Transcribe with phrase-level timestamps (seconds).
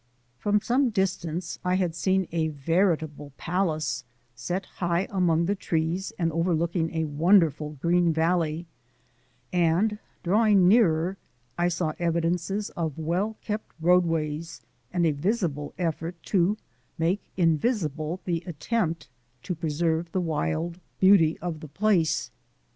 [0.39, 6.31] From some distance I had seen a veritable palace set high among the trees and
[6.31, 8.65] overlooking a wonderful green valley
[9.53, 11.17] and, drawing nearer,
[11.55, 14.61] I saw evidences of well kept roadways
[14.91, 16.57] and a visible effort to
[16.97, 19.07] make invisible the attempt
[19.43, 22.31] to preserve the wild beauty of the place.